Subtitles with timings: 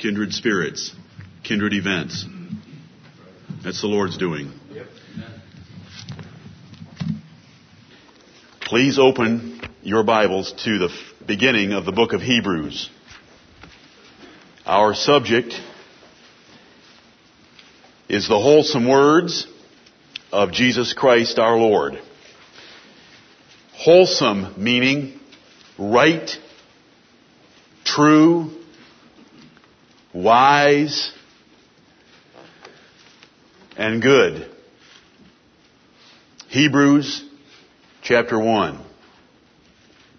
[0.00, 0.94] kindred spirits,
[1.44, 2.24] kindred events.
[3.62, 4.50] That's the Lord's doing.
[8.62, 10.88] Please open your Bibles to the
[11.26, 12.88] beginning of the book of Hebrews.
[14.64, 15.52] Our subject
[18.08, 19.46] is the wholesome words
[20.32, 22.00] of Jesus Christ our Lord.
[23.74, 25.20] Wholesome meaning
[25.78, 26.30] right,
[27.84, 28.59] true,
[30.12, 31.12] wise,
[33.76, 34.50] and good.
[36.48, 37.24] Hebrews
[38.02, 38.84] chapter 1.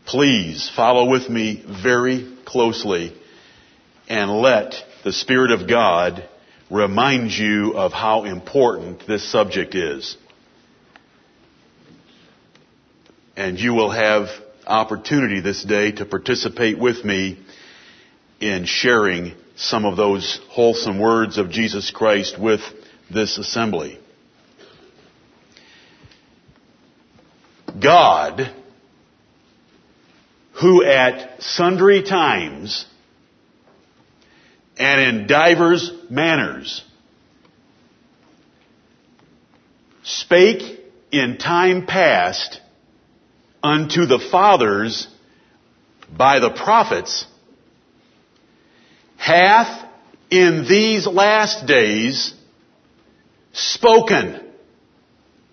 [0.05, 3.15] Please follow with me very closely
[4.07, 6.27] and let the Spirit of God
[6.69, 10.17] remind you of how important this subject is.
[13.35, 14.27] And you will have
[14.65, 17.39] opportunity this day to participate with me
[18.39, 22.61] in sharing some of those wholesome words of Jesus Christ with
[23.09, 23.99] this assembly.
[27.79, 28.53] God,
[30.59, 32.85] who at sundry times
[34.77, 36.83] and in divers manners
[40.03, 40.79] spake
[41.11, 42.59] in time past
[43.61, 45.07] unto the fathers
[46.15, 47.25] by the prophets,
[49.21, 49.87] hath
[50.31, 52.33] in these last days
[53.53, 54.41] spoken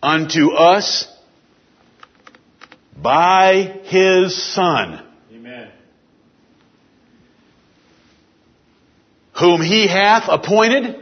[0.03, 1.07] unto us
[2.97, 5.07] by his Son.
[5.31, 5.71] Amen.
[9.39, 10.97] Whom he hath appointed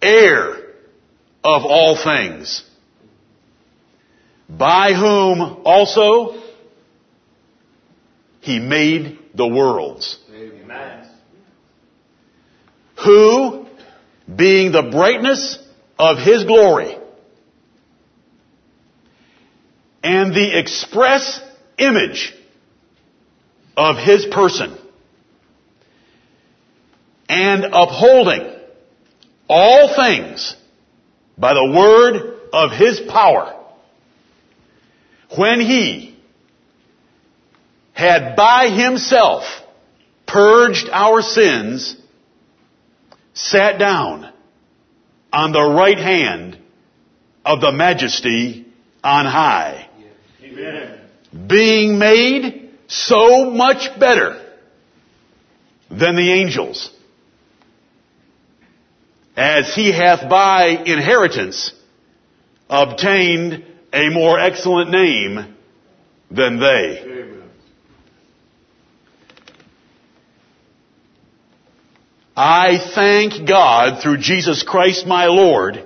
[0.00, 0.54] heir
[1.42, 2.62] of all things
[4.48, 6.40] by whom also
[8.42, 10.18] he made the worlds.
[10.32, 11.03] Amen.
[13.04, 13.66] Who,
[14.34, 15.58] being the brightness
[15.98, 16.96] of his glory
[20.02, 21.40] and the express
[21.78, 22.34] image
[23.76, 24.78] of his person
[27.28, 28.50] and upholding
[29.48, 30.56] all things
[31.36, 33.60] by the word of his power
[35.36, 36.16] when he
[37.92, 39.44] had by himself
[40.26, 41.96] purged our sins,
[43.34, 44.32] sat down
[45.32, 46.56] on the right hand
[47.44, 48.66] of the majesty
[49.02, 49.88] on high.
[50.42, 51.00] Amen.
[51.46, 54.40] Being made so much better
[55.90, 56.90] than the angels,
[59.36, 61.72] as he hath by inheritance
[62.70, 65.56] obtained a more excellent name
[66.30, 67.00] than they.
[67.02, 67.43] Amen.
[72.36, 75.84] I thank God through Jesus Christ my Lord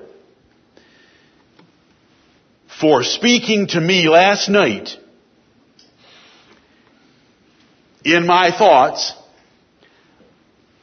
[2.81, 4.97] for speaking to me last night
[8.03, 9.12] in my thoughts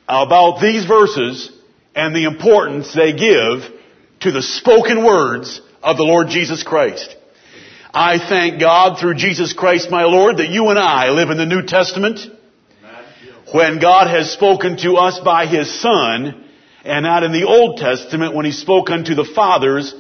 [0.08, 1.52] about these verses
[1.96, 3.64] and the importance they give
[4.20, 7.16] to the spoken words of the Lord Jesus Christ.
[7.92, 11.46] I thank God through Jesus Christ my Lord that you and I live in the
[11.47, 12.20] New Testament
[13.56, 16.44] when God has spoken to us by His Son
[16.84, 19.96] and not in the Old Testament when He spoke unto the fathers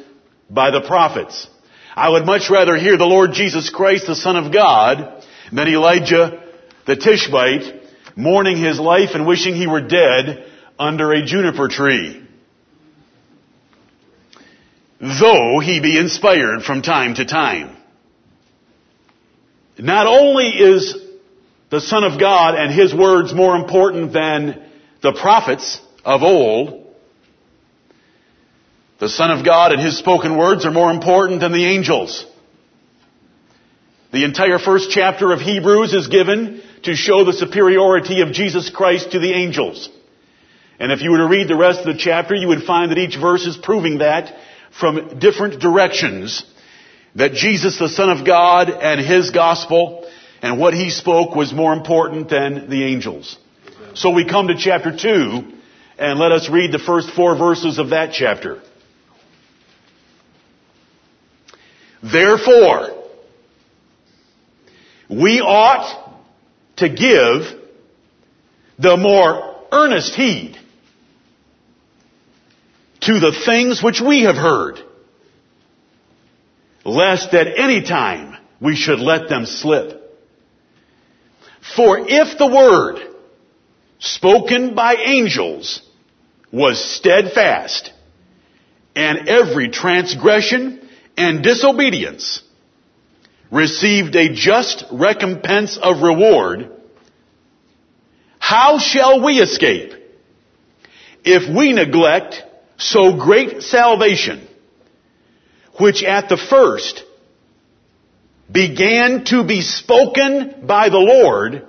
[0.49, 1.47] by the prophets.
[1.95, 5.23] I would much rather hear the Lord Jesus Christ, the Son of God,
[5.53, 6.43] than Elijah
[6.85, 7.83] the Tishbite
[8.17, 12.27] mourning his life and wishing he were dead under a juniper tree.
[14.99, 17.77] Though he be inspired from time to time.
[19.77, 21.04] Not only is
[21.69, 24.63] the Son of God and His words more important than
[25.01, 26.85] the prophets of old,
[28.99, 32.25] the Son of God and His spoken words are more important than the angels.
[34.11, 39.11] The entire first chapter of Hebrews is given to show the superiority of Jesus Christ
[39.11, 39.89] to the angels.
[40.79, 42.97] And if you were to read the rest of the chapter, you would find that
[42.97, 44.33] each verse is proving that
[44.79, 46.43] from different directions.
[47.15, 50.04] That Jesus, the Son of God, and His gospel
[50.41, 53.37] and what He spoke was more important than the angels.
[53.93, 55.53] So we come to chapter 2,
[55.97, 58.61] and let us read the first four verses of that chapter.
[62.03, 63.03] Therefore,
[65.09, 66.19] we ought
[66.77, 67.59] to give
[68.77, 70.57] the more earnest heed
[73.01, 74.79] to the things which we have heard,
[76.83, 80.04] lest at any time we should let them slip.
[81.73, 82.99] For if the word
[83.99, 85.81] spoken by angels
[86.51, 87.91] was steadfast,
[88.95, 92.43] and every transgression and disobedience
[93.51, 96.71] received a just recompense of reward,
[98.39, 99.93] how shall we escape
[101.23, 102.43] if we neglect
[102.77, 104.47] so great salvation,
[105.79, 107.03] which at the first
[108.51, 111.67] began to be spoken by the Lord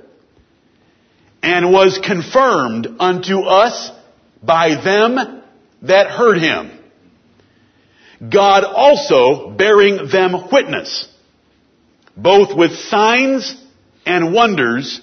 [1.42, 3.90] and was confirmed unto us
[4.42, 5.42] by them
[5.82, 6.72] that heard him.
[8.30, 11.08] God also bearing them witness,
[12.16, 13.54] both with signs
[14.04, 15.00] and wonders,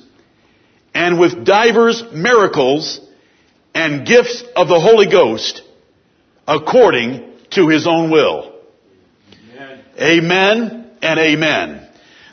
[0.93, 2.99] and with divers miracles
[3.73, 5.61] and gifts of the Holy Ghost,
[6.47, 8.53] according to his own will.
[9.53, 11.87] Amen, amen and amen.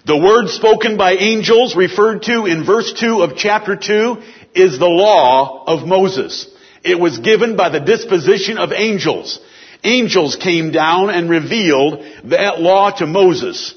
[0.07, 4.23] The word spoken by angels referred to in verse 2 of chapter 2
[4.55, 6.47] is the law of Moses.
[6.83, 9.41] It was given by the disposition of angels.
[9.85, 13.75] Angels came down and revealed that law to Moses.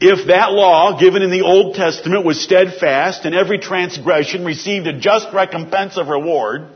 [0.00, 4.98] If that law given in the Old Testament was steadfast and every transgression received a
[4.98, 6.68] just recompense of reward,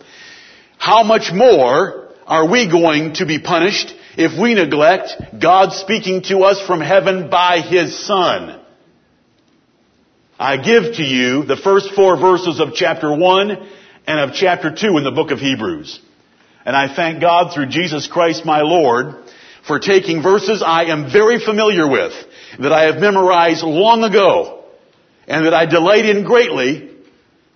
[0.76, 6.40] how much more are we going to be punished if we neglect God speaking to
[6.40, 8.60] us from heaven by His Son?
[10.36, 13.50] I give to you the first four verses of chapter 1
[14.08, 16.00] and of chapter 2 in the book of Hebrews.
[16.66, 19.14] And I thank God through Jesus Christ my Lord
[19.68, 22.12] for taking verses I am very familiar with,
[22.58, 24.64] that I have memorized long ago,
[25.28, 26.90] and that I delight in greatly,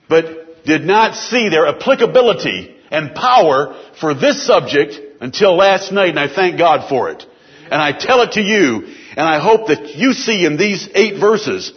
[0.08, 6.18] but did not see their applicability and power for this subject until last night, and
[6.18, 7.24] I thank God for it.
[7.70, 11.20] And I tell it to you, and I hope that you see in these eight
[11.20, 11.72] verses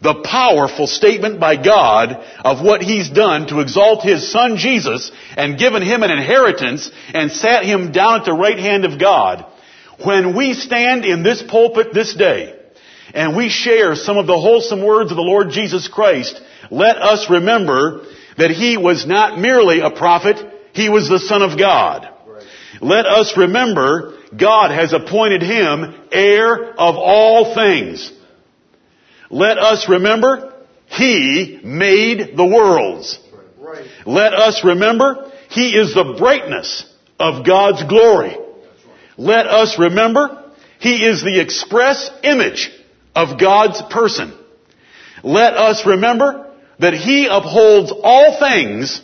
[0.00, 2.12] the powerful statement by God
[2.44, 7.32] of what He's done to exalt His Son Jesus and given Him an inheritance and
[7.32, 9.44] sat Him down at the right hand of God.
[10.04, 12.54] When we stand in this pulpit this day
[13.12, 16.40] and we share some of the wholesome words of the Lord Jesus Christ,
[16.70, 18.06] let us remember
[18.38, 20.36] that He was not merely a prophet,
[20.74, 22.13] He was the Son of God.
[22.84, 28.12] Let us remember God has appointed Him heir of all things.
[29.30, 30.52] Let us remember,
[30.88, 33.18] He made the worlds.
[34.04, 36.84] Let us remember, He is the brightness
[37.18, 38.36] of God's glory.
[39.16, 42.70] Let us remember, He is the express image
[43.14, 44.36] of God's person.
[45.22, 49.00] Let us remember that He upholds all things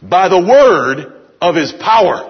[0.00, 2.27] by the word of His power.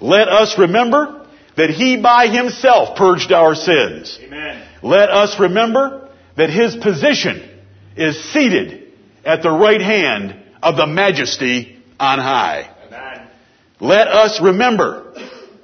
[0.00, 4.18] Let us remember that He by Himself purged our sins.
[4.22, 4.64] Amen.
[4.82, 7.42] Let us remember that his position
[7.96, 8.92] is seated
[9.24, 12.70] at the right hand of the majesty on high.
[12.86, 13.28] Amen.
[13.80, 15.14] Let us remember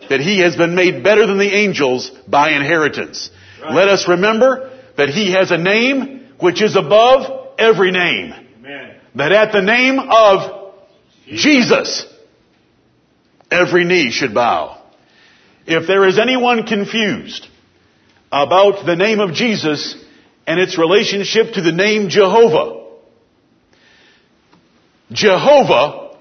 [0.09, 3.31] that he has been made better than the angels by inheritance.
[3.63, 3.75] Right.
[3.75, 8.35] Let us remember that he has a name which is above every name.
[8.59, 8.97] Amen.
[9.15, 10.73] That at the name of
[11.27, 12.05] Jesus,
[13.55, 14.83] every knee should bow.
[15.67, 17.47] If there is anyone confused
[18.31, 20.05] about the name of Jesus,
[20.47, 22.83] and its relationship to the name Jehovah.
[25.11, 26.17] Jehovah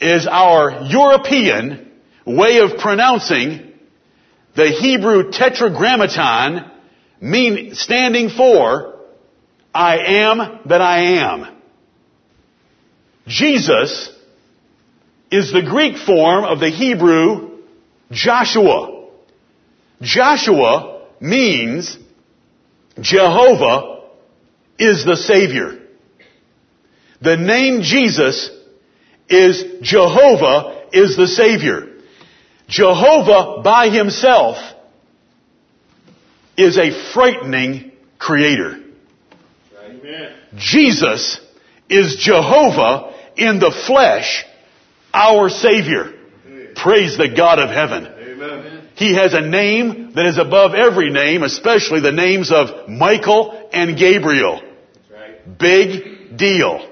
[0.00, 1.90] is our European
[2.26, 3.72] way of pronouncing
[4.54, 6.70] the Hebrew tetragrammaton
[7.20, 9.00] mean, standing for
[9.74, 11.56] I am that I am.
[13.26, 14.10] Jesus
[15.32, 17.58] is the Greek form of the Hebrew
[18.10, 19.08] Joshua.
[20.00, 21.96] Joshua means
[23.00, 24.10] Jehovah
[24.78, 25.80] is the Savior.
[27.22, 28.50] The name Jesus
[29.28, 31.88] is Jehovah is the Savior.
[32.68, 34.56] Jehovah by himself
[36.56, 38.82] is a frightening creator.
[39.82, 40.34] Amen.
[40.56, 41.40] Jesus
[41.88, 44.44] is Jehovah in the flesh,
[45.12, 46.12] our Savior.
[46.74, 48.06] Praise the God of heaven.
[48.06, 48.88] Amen.
[48.94, 53.96] He has a name that is above every name, especially the names of Michael and
[53.96, 54.62] Gabriel.
[55.10, 55.58] Right.
[55.58, 56.88] Big deal.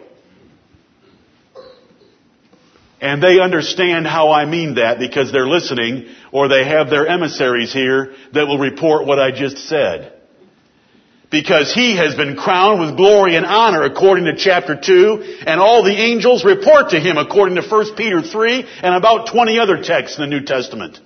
[3.00, 7.72] And they understand how I mean that because they're listening or they have their emissaries
[7.72, 10.19] here that will report what I just said.
[11.30, 15.84] Because he has been crowned with glory and honor according to chapter 2 and all
[15.84, 20.18] the angels report to him according to 1 Peter 3 and about 20 other texts
[20.18, 20.99] in the New Testament.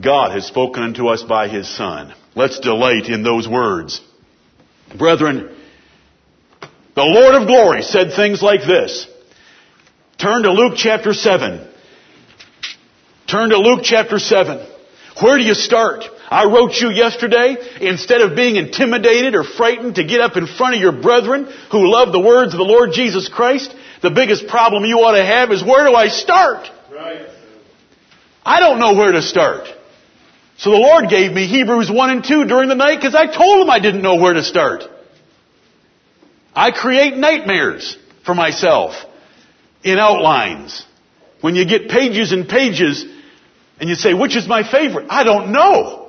[0.00, 2.14] God has spoken unto us by His Son.
[2.34, 4.00] Let's delight in those words.
[4.96, 5.54] Brethren,
[6.94, 9.06] The Lord of glory said things like this.
[10.18, 11.68] Turn to Luke chapter 7.
[13.26, 14.66] Turn to Luke chapter 7.
[15.22, 16.04] Where do you start?
[16.30, 20.76] I wrote you yesterday, instead of being intimidated or frightened to get up in front
[20.76, 24.84] of your brethren who love the words of the Lord Jesus Christ, the biggest problem
[24.84, 26.70] you ought to have is where do I start?
[26.92, 27.26] Right.
[28.46, 29.66] I don't know where to start.
[30.56, 33.62] So the Lord gave me Hebrews 1 and 2 during the night because I told
[33.62, 34.84] him I didn't know where to start.
[36.54, 38.94] I create nightmares for myself
[39.82, 40.86] in outlines.
[41.40, 43.04] When you get pages and pages
[43.80, 45.06] and you say, which is my favorite?
[45.10, 45.99] I don't know.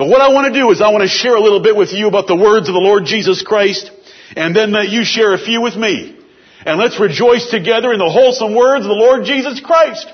[0.00, 1.92] But what I want to do is I want to share a little bit with
[1.92, 3.90] you about the words of the Lord Jesus Christ
[4.34, 6.18] and then let you share a few with me.
[6.64, 10.10] And let's rejoice together in the wholesome words of the Lord Jesus Christ.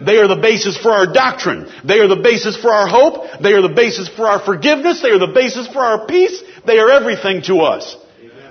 [0.00, 1.66] They are the basis for our doctrine.
[1.84, 3.26] They are the basis for our hope.
[3.42, 5.02] They are the basis for our forgiveness.
[5.02, 6.40] They are the basis for our peace.
[6.64, 7.96] They are everything to us.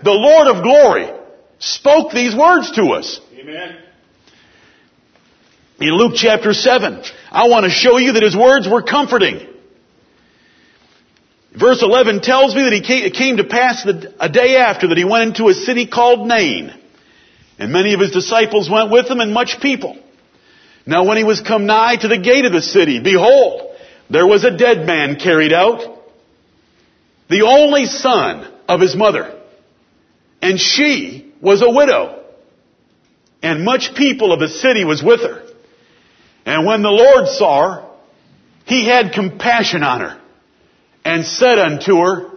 [0.04, 1.18] The Lord of glory
[1.60, 3.22] spoke these words to us.
[3.40, 3.78] Amen.
[5.80, 9.53] In Luke chapter 7, I want to show you that his words were comforting.
[11.56, 13.86] Verse 11 tells me that he came, it came to pass
[14.20, 16.74] a day after that he went into a city called Nain.
[17.60, 19.96] And many of his disciples went with him and much people.
[20.86, 23.76] Now when he was come nigh to the gate of the city, behold,
[24.10, 25.82] there was a dead man carried out,
[27.30, 29.40] the only son of his mother.
[30.42, 32.24] And she was a widow.
[33.44, 35.44] And much people of the city was with her.
[36.46, 37.90] And when the Lord saw her,
[38.66, 40.23] he had compassion on her
[41.06, 42.32] and said unto her,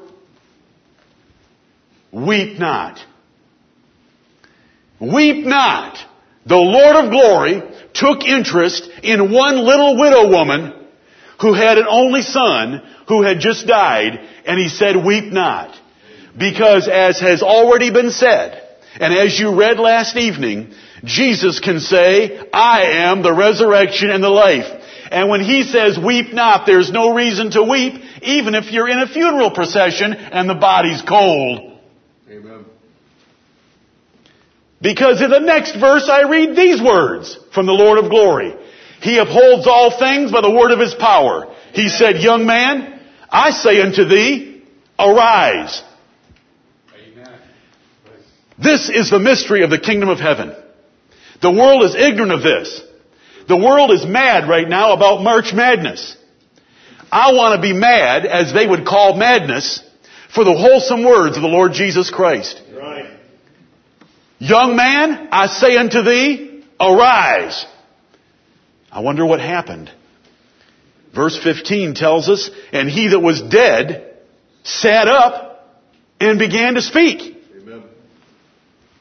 [2.13, 2.99] Weep not.
[5.01, 5.99] Weep not.
[6.47, 10.87] The Lord of glory took interest in one little widow woman
[11.41, 15.77] who had an only son who had just died and he said, weep not.
[16.39, 18.63] Because as has already been said,
[18.95, 20.73] and as you read last evening,
[21.05, 24.67] Jesus can say, I am the resurrection and the life.
[25.11, 28.99] And when he says weep not, there's no reason to weep, even if you're in
[28.99, 31.79] a funeral procession and the body's cold.
[32.31, 32.65] Amen.
[34.81, 38.55] Because in the next verse I read these words from the Lord of glory.
[39.01, 41.55] He upholds all things by the word of his power.
[41.73, 44.65] He said, young man, I say unto thee,
[44.99, 45.83] arise.
[46.95, 47.41] Amen.
[48.59, 50.55] This is the mystery of the kingdom of heaven.
[51.43, 52.83] The world is ignorant of this.
[53.49, 56.17] The world is mad right now about March Madness.
[57.11, 59.83] I want to be mad, as they would call madness,
[60.35, 62.61] for the wholesome words of the Lord Jesus Christ.
[62.77, 63.19] Right.
[64.39, 67.65] Young man, I say unto thee, arise.
[68.91, 69.91] I wonder what happened.
[71.15, 74.17] Verse 15 tells us, and he that was dead
[74.65, 75.81] sat up
[76.21, 77.37] and began to speak.
[77.57, 77.83] Amen.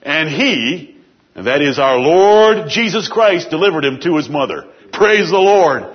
[0.02, 0.98] And he,
[1.34, 4.68] and that is our Lord Jesus Christ, delivered him to his mother.
[4.94, 5.95] Praise the Lord.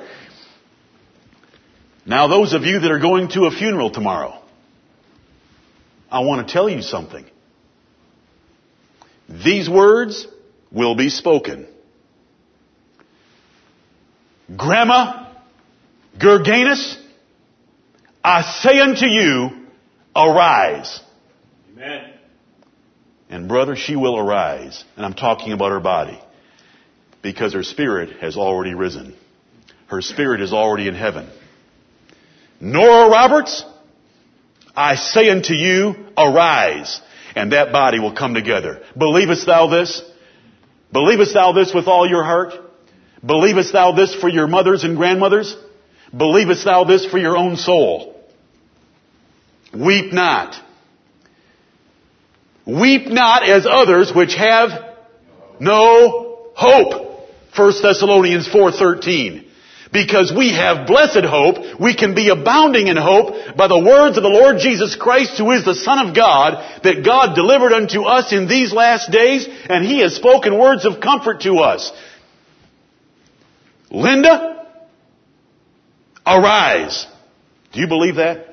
[2.10, 4.36] Now those of you that are going to a funeral tomorrow,
[6.10, 7.24] I want to tell you something.
[9.28, 10.26] These words
[10.72, 11.68] will be spoken.
[14.56, 15.32] Grandma
[16.18, 17.00] Gerganus,
[18.24, 19.68] I say unto you,
[20.16, 21.00] arise.
[21.70, 22.12] Amen.
[23.28, 24.84] And brother, she will arise.
[24.96, 26.20] And I'm talking about her body.
[27.22, 29.14] Because her spirit has already risen.
[29.86, 31.30] Her spirit is already in heaven.
[32.60, 33.64] Nora Roberts,
[34.76, 37.00] I say unto you, arise.
[37.34, 38.82] And that body will come together.
[38.96, 40.02] Believest thou this?
[40.92, 42.52] Believest thou this with all your heart?
[43.24, 45.56] Believest thou this for your mothers and grandmothers?
[46.16, 48.20] Believest thou this for your own soul?
[49.72, 50.56] Weep not.
[52.66, 54.70] Weep not as others which have
[55.60, 57.28] no hope.
[57.56, 59.49] 1 Thessalonians 4:13.
[59.92, 64.22] Because we have blessed hope, we can be abounding in hope by the words of
[64.22, 68.32] the Lord Jesus Christ, who is the Son of God, that God delivered unto us
[68.32, 71.90] in these last days, and He has spoken words of comfort to us.
[73.90, 74.64] Linda,
[76.24, 77.06] arise.
[77.72, 78.46] Do you believe that?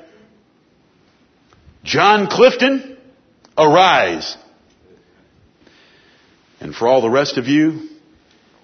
[1.84, 2.98] John Clifton,
[3.56, 4.36] arise.
[6.60, 7.90] And for all the rest of you,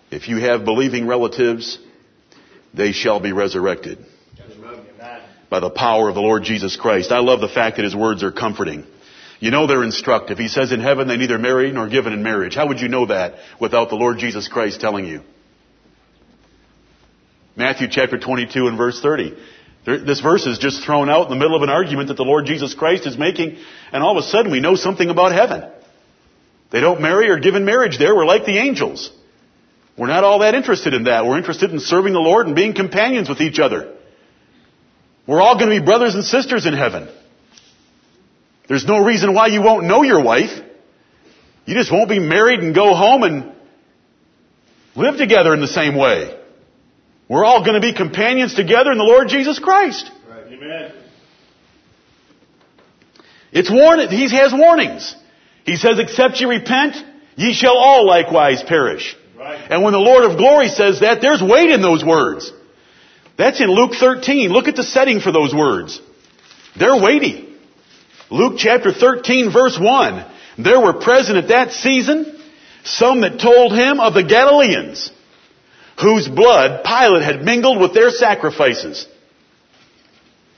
[0.09, 1.77] if you have believing relatives,
[2.73, 4.05] they shall be resurrected
[5.49, 7.11] by the power of the Lord Jesus Christ.
[7.11, 8.85] I love the fact that his words are comforting.
[9.39, 10.37] You know they're instructive.
[10.37, 12.55] He says in heaven they neither marry nor given in marriage.
[12.55, 15.21] How would you know that without the Lord Jesus Christ telling you?
[17.55, 19.37] Matthew chapter 22 and verse 30.
[19.85, 22.45] This verse is just thrown out in the middle of an argument that the Lord
[22.45, 23.57] Jesus Christ is making,
[23.91, 25.69] and all of a sudden we know something about heaven.
[26.71, 28.15] They don't marry or give in marriage there.
[28.15, 29.11] We're like the angels.
[29.97, 31.25] We're not all that interested in that.
[31.25, 33.93] We're interested in serving the Lord and being companions with each other.
[35.27, 37.07] We're all going to be brothers and sisters in heaven.
[38.67, 40.51] There's no reason why you won't know your wife.
[41.65, 43.53] You just won't be married and go home and
[44.95, 46.37] live together in the same way.
[47.29, 50.11] We're all going to be companions together in the Lord Jesus Christ.
[50.29, 50.47] Right.
[50.47, 50.91] Amen.
[53.51, 54.09] It's warning.
[54.09, 55.15] He has warnings.
[55.65, 56.95] He says, except ye repent,
[57.35, 59.15] ye shall all likewise perish.
[59.69, 62.51] And when the Lord of glory says that, there's weight in those words.
[63.37, 64.51] That's in Luke 13.
[64.51, 66.01] Look at the setting for those words.
[66.77, 67.49] They're weighty.
[68.29, 70.31] Luke chapter 13 verse 1.
[70.59, 72.39] There were present at that season
[72.83, 75.11] some that told him of the Galileans,
[76.01, 79.07] whose blood Pilate had mingled with their sacrifices.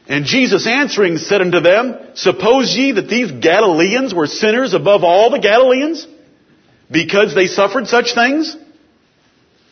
[0.07, 5.29] And Jesus answering said unto them, Suppose ye that these Galileans were sinners above all
[5.29, 6.07] the Galileans?
[6.91, 8.55] Because they suffered such things?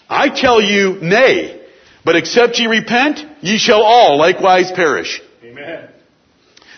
[0.09, 1.61] I tell you, nay.
[2.05, 5.21] But except ye repent, ye shall all likewise perish.
[5.43, 5.89] Amen.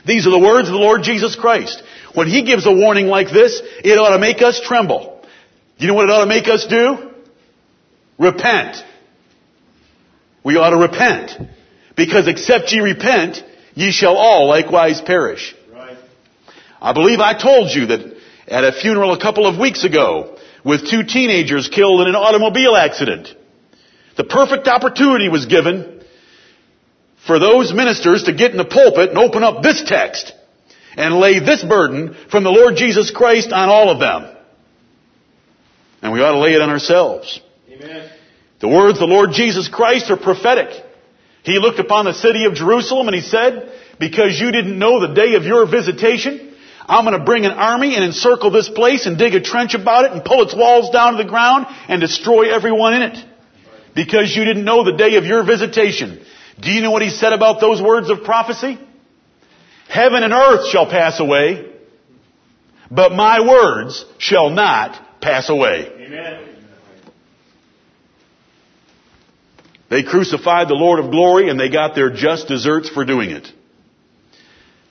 [0.06, 1.82] These are the words of the Lord Jesus Christ.
[2.14, 5.26] When He gives a warning like this, it ought to make us tremble.
[5.78, 7.12] You know what it ought to make us do?
[8.18, 8.78] Repent.
[10.44, 11.32] We ought to repent.
[11.96, 15.56] Because except ye repent, ye shall all likewise perish.
[15.74, 15.98] Right.
[16.82, 18.16] I believe I told you that
[18.48, 20.35] at a funeral a couple of weeks ago
[20.66, 23.30] with two teenagers killed in an automobile accident.
[24.18, 26.04] The perfect opportunity was given
[27.28, 30.34] for those ministers to get in the pulpit and open up this text
[30.98, 34.36] and lay this burden from the Lord Jesus Christ on all of them.
[36.02, 37.40] And we ought to lay it on ourselves.
[37.70, 38.10] Amen.
[38.60, 40.84] The words of the Lord Jesus Christ are prophetic.
[41.44, 45.14] He looked upon the city of Jerusalem and he said, because you didn't know the
[45.14, 46.45] day of your visitation,
[46.88, 50.06] I'm going to bring an army and encircle this place and dig a trench about
[50.06, 53.26] it and pull its walls down to the ground and destroy everyone in it.
[53.96, 56.24] Because you didn't know the day of your visitation.
[56.60, 58.78] Do you know what he said about those words of prophecy?
[59.88, 61.72] Heaven and earth shall pass away,
[62.92, 65.88] but my words shall not pass away.
[65.88, 66.56] Amen.
[69.90, 73.52] They crucified the Lord of glory and they got their just deserts for doing it.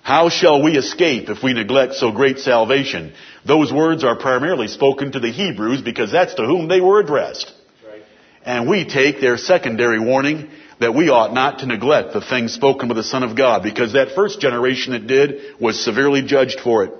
[0.04, 3.14] How shall we escape if we neglect so great salvation?
[3.46, 7.50] Those words are primarily spoken to the Hebrews because that's to whom they were addressed.
[7.82, 8.02] Right.
[8.44, 12.86] And we take their secondary warning that we ought not to neglect the things spoken
[12.88, 16.84] by the Son of God because that first generation that did was severely judged for
[16.84, 16.92] it.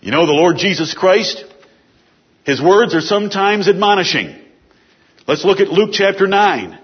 [0.00, 1.44] You know, the Lord Jesus Christ,
[2.42, 4.36] His words are sometimes admonishing.
[5.28, 6.80] Let's look at Luke chapter 9.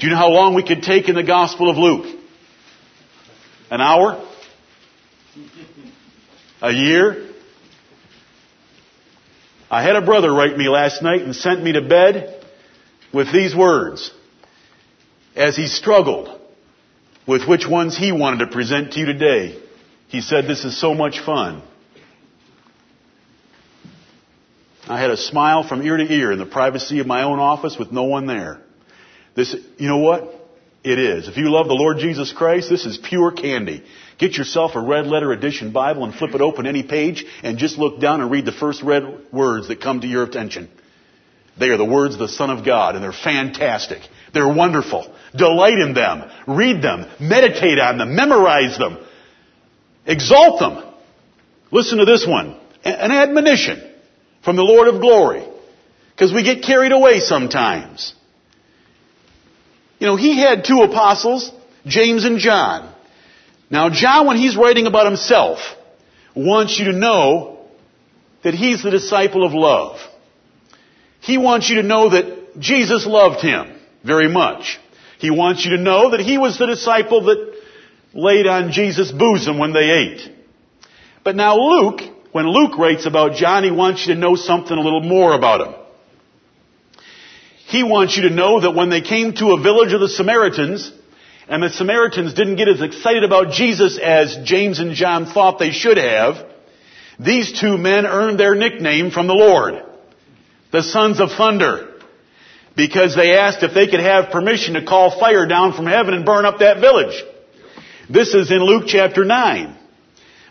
[0.00, 2.22] Do you know how long we could take in the Gospel of Luke?
[3.74, 4.24] An hour?
[6.62, 7.28] A year?
[9.68, 12.46] I had a brother write me last night and sent me to bed
[13.12, 14.12] with these words
[15.34, 16.40] as he struggled
[17.26, 19.60] with which ones he wanted to present to you today.
[20.06, 21.60] He said, This is so much fun.
[24.86, 27.76] I had a smile from ear to ear in the privacy of my own office
[27.76, 28.60] with no one there.
[29.34, 30.33] This, you know what?
[30.84, 31.28] It is.
[31.28, 33.82] If you love the Lord Jesus Christ, this is pure candy.
[34.18, 37.78] Get yourself a red letter edition Bible and flip it open any page and just
[37.78, 40.68] look down and read the first red words that come to your attention.
[41.58, 44.02] They are the words of the Son of God and they're fantastic.
[44.34, 45.10] They're wonderful.
[45.34, 46.30] Delight in them.
[46.46, 47.06] Read them.
[47.18, 48.14] Meditate on them.
[48.14, 48.98] Memorize them.
[50.04, 50.84] Exalt them.
[51.70, 52.58] Listen to this one.
[52.84, 53.90] An admonition
[54.44, 55.48] from the Lord of glory.
[56.10, 58.14] Because we get carried away sometimes.
[59.98, 61.50] You know, he had two apostles,
[61.86, 62.92] James and John.
[63.70, 65.58] Now, John, when he's writing about himself,
[66.34, 67.66] wants you to know
[68.42, 69.98] that he's the disciple of love.
[71.20, 74.78] He wants you to know that Jesus loved him very much.
[75.18, 77.54] He wants you to know that he was the disciple that
[78.12, 80.30] laid on Jesus' bosom when they ate.
[81.24, 82.00] But now Luke,
[82.32, 85.66] when Luke writes about John, he wants you to know something a little more about
[85.66, 85.83] him.
[87.74, 90.92] He wants you to know that when they came to a village of the Samaritans,
[91.48, 95.72] and the Samaritans didn't get as excited about Jesus as James and John thought they
[95.72, 96.36] should have,
[97.18, 99.82] these two men earned their nickname from the Lord.
[100.70, 101.94] The sons of thunder.
[102.76, 106.24] Because they asked if they could have permission to call fire down from heaven and
[106.24, 107.20] burn up that village.
[108.08, 109.76] This is in Luke chapter 9,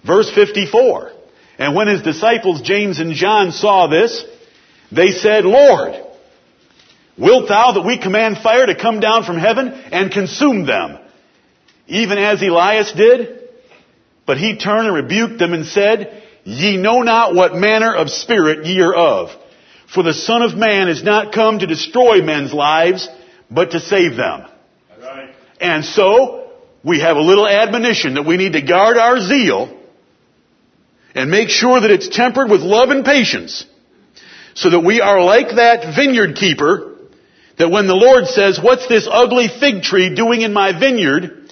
[0.06, 1.14] verse 54.
[1.58, 4.26] And when his disciples James and John saw this,
[4.92, 6.10] they said, Lord,
[7.18, 10.98] Wilt thou that we command fire to come down from heaven and consume them?
[11.88, 13.40] Even as Elias did?
[14.26, 18.66] But he turned and rebuked them and said, Ye know not what manner of spirit
[18.66, 19.30] ye are of.
[19.94, 23.08] For the Son of Man is not come to destroy men's lives,
[23.52, 24.46] but to save them.
[25.00, 25.36] Right.
[25.60, 26.52] And so,
[26.84, 29.80] we have a little admonition that we need to guard our zeal
[31.14, 33.66] and make sure that it's tempered with love and patience
[34.56, 36.93] so that we are like that vineyard keeper
[37.58, 41.52] that when the Lord says, what's this ugly fig tree doing in my vineyard?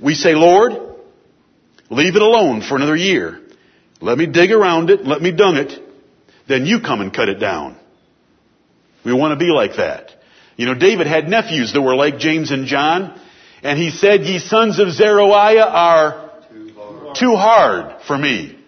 [0.00, 0.72] We say, Lord,
[1.90, 3.40] leave it alone for another year.
[4.00, 5.78] Let me dig around it, let me dung it,
[6.48, 7.76] then you come and cut it down.
[9.04, 10.10] We want to be like that.
[10.56, 13.18] You know, David had nephews that were like James and John,
[13.62, 17.14] and he said, ye sons of Zeruiah are Too hard.
[17.16, 18.58] too hard for me.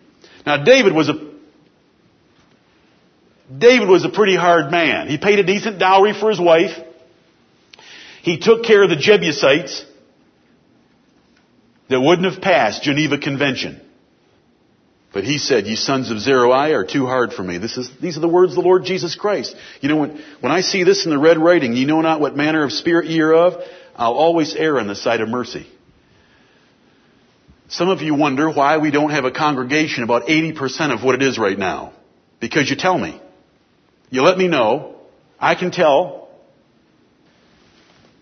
[0.47, 1.32] Now David was a
[3.59, 5.09] David was a pretty hard man.
[5.09, 6.79] He paid a decent dowry for his wife.
[8.23, 9.85] He took care of the Jebusites
[11.89, 13.81] that wouldn't have passed Geneva Convention.
[15.13, 17.59] But he said, ye sons of Zeruiah are too hard for me.
[17.59, 19.55] This is, these are the words of the Lord Jesus Christ.
[19.83, 22.35] You know, when, when I see this in the red writing, you know not what
[22.35, 23.63] manner of spirit ye are of,
[23.95, 25.67] I'll always err on the side of mercy.
[27.69, 31.23] Some of you wonder why we don't have a congregation about 80% of what it
[31.23, 31.93] is right now.
[32.41, 33.21] Because you tell me.
[34.13, 34.97] You let me know.
[35.41, 36.29] I can tell.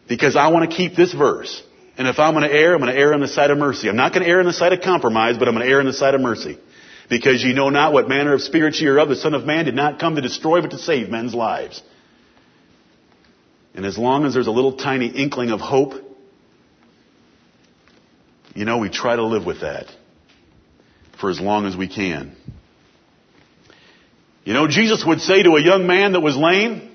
[0.08, 1.62] Because I want to keep this verse.
[1.98, 3.88] And if I'm going to err, I'm going to err on the side of mercy.
[3.88, 5.80] I'm not going to err on the side of compromise, but I'm going to err
[5.80, 6.58] on the side of mercy.
[7.08, 9.08] Because ye know not what manner of spirit ye are of.
[9.08, 11.82] The Son of Man did not come to destroy, but to save men's lives.
[13.74, 15.94] And as long as there's a little tiny inkling of hope,
[18.54, 19.86] you know, we try to live with that
[21.20, 22.36] for as long as we can.
[24.44, 26.90] You know, Jesus would say to a young man that was lame,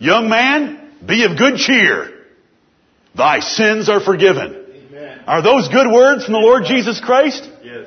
[0.00, 2.24] Young man, be of good cheer.
[3.14, 4.66] Thy sins are forgiven.
[4.88, 5.20] Amen.
[5.26, 7.46] Are those good words from the Lord Jesus Christ?
[7.62, 7.86] Yes.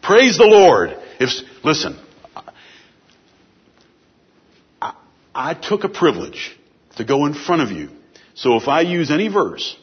[0.00, 0.90] Praise the Lord.
[1.18, 1.30] If,
[1.64, 1.98] listen,
[4.80, 4.94] I,
[5.34, 6.56] I took a privilege
[6.96, 7.90] to go in front of you.
[8.34, 9.76] So if I use any verse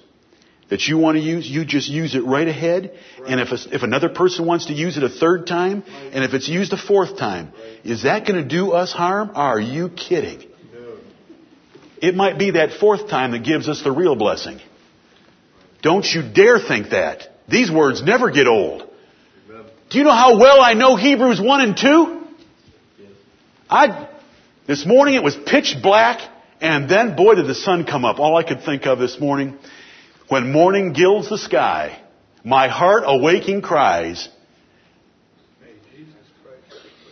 [0.70, 2.98] that you want to use, you just use it right ahead.
[3.26, 6.34] And if, a, if another person wants to use it a third time, and if
[6.34, 7.54] it's used a fourth time,
[7.84, 9.32] is that going to do us harm?
[9.34, 10.40] Are you kidding?
[10.74, 10.98] No.
[12.02, 14.60] It might be that fourth time that gives us the real blessing.
[15.82, 17.30] Don't you dare think that.
[17.48, 18.84] These words never get old.
[19.90, 22.18] Do you know how well I know Hebrews 1 and 2?
[23.70, 24.10] I,
[24.66, 28.20] this morning it was pitch black and then boy did the sun come up.
[28.20, 29.58] All I could think of this morning,
[30.30, 32.02] when morning gilds the sky,
[32.44, 34.30] my heart awaking cries,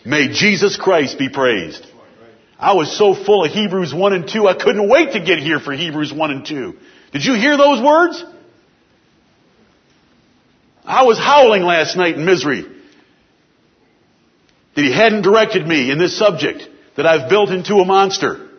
[0.05, 1.85] May Jesus Christ be praised.
[2.59, 5.59] I was so full of Hebrews 1 and 2, I couldn't wait to get here
[5.59, 6.73] for Hebrews 1 and 2.
[7.11, 8.23] Did you hear those words?
[10.85, 12.65] I was howling last night in misery
[14.75, 18.49] that he hadn't directed me in this subject that I've built into a monster.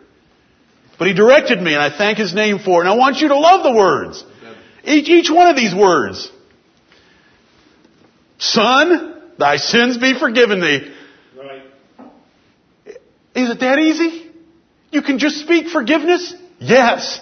[0.99, 2.87] But he directed me and I thank his name for it.
[2.87, 4.23] And I want you to love the words.
[4.87, 6.31] Each, each one of these words.
[8.39, 10.93] Son, thy sins be forgiven thee.
[11.37, 11.63] Right.
[13.35, 14.31] Is it that easy?
[14.91, 16.33] You can just speak forgiveness?
[16.59, 17.19] Yes.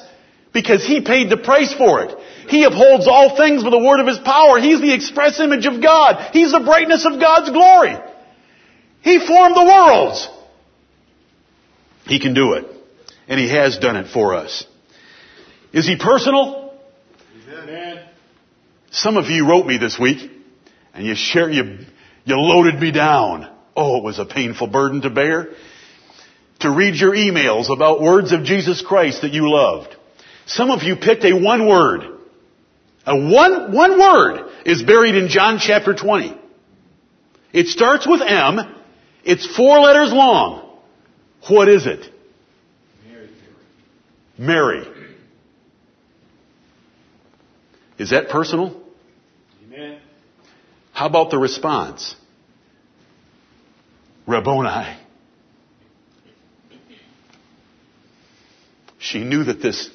[0.53, 2.15] Because He paid the price for it.
[2.49, 4.59] He upholds all things with the word of His power.
[4.59, 6.29] He's the express image of God.
[6.33, 7.97] He's the brightness of God's glory.
[9.01, 10.29] He formed the worlds.
[12.05, 12.67] He can do it.
[13.27, 14.67] And He has done it for us.
[15.73, 16.64] Is He personal?
[18.95, 20.31] Some of you wrote me this week
[20.93, 21.79] and you share, you,
[22.23, 23.53] you loaded me down.
[23.75, 25.49] Oh, it was a painful burden to bear.
[26.61, 29.93] To read your emails about words of Jesus Christ that you loved.
[30.45, 32.03] Some of you picked a one word.
[33.05, 36.39] A one, one word is buried in John chapter 20.
[37.51, 38.59] It starts with M.
[39.25, 40.79] It's four letters long.
[41.49, 42.09] What is it?
[44.37, 44.87] Mary.
[47.97, 48.84] Is that personal?
[49.75, 49.99] Amen.
[50.93, 52.15] How about the response?
[54.25, 54.97] Rabboni.
[58.99, 59.89] She knew that this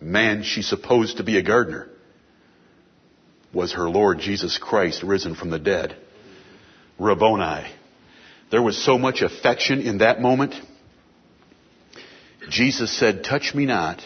[0.00, 1.88] man she supposed to be a gardener
[3.52, 5.96] was her Lord Jesus Christ risen from the dead.
[6.98, 7.66] Rabboni.
[8.50, 10.54] There was so much affection in that moment.
[12.48, 14.00] Jesus said, touch me not.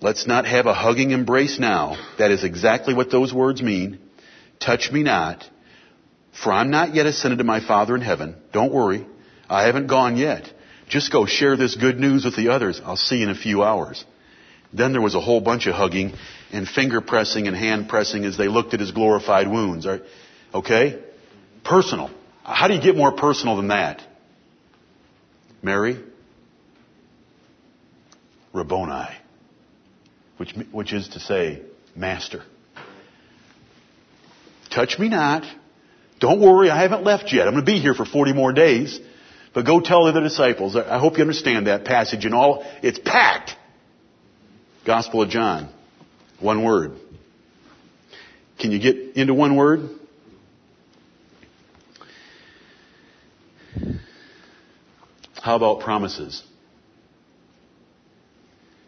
[0.00, 1.96] Let's not have a hugging embrace now.
[2.18, 3.98] That is exactly what those words mean.
[4.58, 5.48] Touch me not,
[6.32, 8.36] for I'm not yet ascended to my Father in heaven.
[8.52, 9.06] Don't worry.
[9.48, 10.50] I haven't gone yet.
[10.88, 12.80] Just go share this good news with the others.
[12.84, 14.04] I'll see you in a few hours.
[14.72, 16.14] Then there was a whole bunch of hugging
[16.52, 19.86] and finger pressing and hand pressing as they looked at his glorified wounds.
[20.54, 21.02] Okay?
[21.64, 22.10] Personal.
[22.42, 24.02] How do you get more personal than that?
[25.62, 25.98] Mary,
[28.52, 29.08] Rabboni,
[30.40, 31.60] which, which is to say,
[31.94, 32.42] Master.
[34.74, 35.44] Touch me not.
[36.18, 37.46] Don't worry, I haven't left yet.
[37.46, 38.98] I'm going to be here for 40 more days.
[39.52, 40.76] But go tell the other disciples.
[40.76, 42.64] I hope you understand that passage and all.
[42.82, 43.54] It's packed.
[44.86, 45.68] Gospel of John.
[46.38, 46.92] One word.
[48.58, 49.90] Can you get into one word?
[55.34, 56.42] How about promises?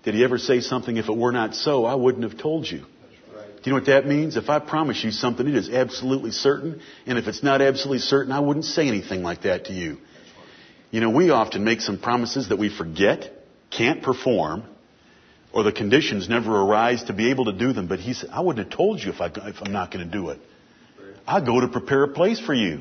[0.03, 2.79] Did he ever say something, if it were not so, I wouldn't have told you?
[2.81, 4.37] Do you know what that means?
[4.37, 6.81] If I promise you something, it is absolutely certain.
[7.07, 9.99] And if it's not absolutely certain, I wouldn't say anything like that to you.
[10.91, 13.33] You know, we often make some promises that we forget,
[13.71, 14.65] can't perform,
[15.53, 17.87] or the conditions never arise to be able to do them.
[17.87, 20.11] But he said, I wouldn't have told you if, I, if I'm not going to
[20.11, 20.41] do it.
[21.25, 22.81] I go to prepare a place for you.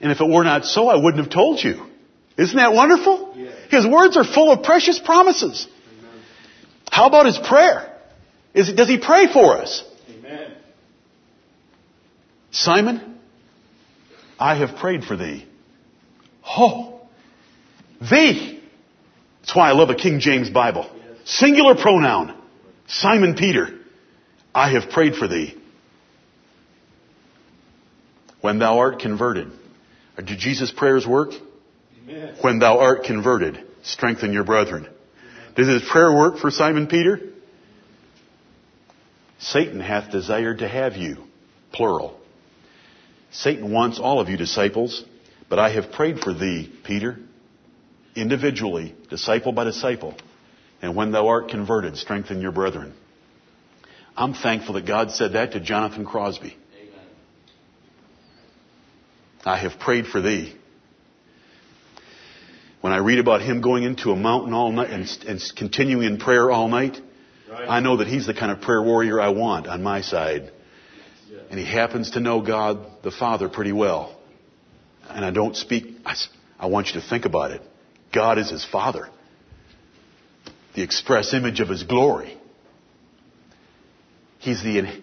[0.00, 1.91] And if it were not so, I wouldn't have told you.
[2.36, 3.34] Isn't that wonderful?
[3.70, 5.66] His words are full of precious promises.
[6.90, 7.90] How about his prayer?
[8.54, 9.82] Is, does he pray for us?
[10.10, 10.52] Amen.
[12.50, 13.18] Simon,
[14.38, 15.46] I have prayed for thee.
[16.46, 17.00] Oh,
[18.00, 18.60] thee.
[19.40, 20.90] That's why I love a King James Bible.
[21.24, 22.36] Singular pronoun.
[22.86, 23.68] Simon Peter,
[24.54, 25.56] I have prayed for thee.
[28.40, 29.50] When thou art converted.
[30.16, 31.30] Did Jesus' prayers work?
[32.08, 32.36] Amen.
[32.40, 34.88] When thou art converted, strengthen your brethren.
[35.54, 37.20] Does his prayer work for Simon Peter?
[39.38, 41.18] Satan hath desired to have you,
[41.72, 42.18] plural.
[43.32, 45.04] Satan wants all of you disciples,
[45.48, 47.18] but I have prayed for thee, Peter,
[48.14, 50.14] individually, disciple by disciple.
[50.80, 52.94] And when thou art converted, strengthen your brethren.
[54.16, 56.56] I'm thankful that God said that to Jonathan Crosby.
[56.78, 57.06] Amen.
[59.44, 60.54] I have prayed for thee.
[62.82, 66.18] When I read about him going into a mountain all night and, and continuing in
[66.18, 67.00] prayer all night,
[67.52, 67.68] Right.
[67.68, 70.50] I know that he's the kind of prayer warrior I want on my side.
[71.50, 74.18] And he happens to know God the Father pretty well.
[75.10, 75.98] And I don't speak,
[76.58, 77.60] I want you to think about it.
[78.14, 79.10] God is his Father.
[80.74, 82.38] The express image of his glory.
[84.38, 84.98] He's the,